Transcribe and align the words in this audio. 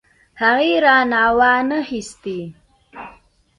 هغې 0.41 0.71
رانه 0.85 1.23
وانه 1.37 1.77
خيستې. 1.87 2.39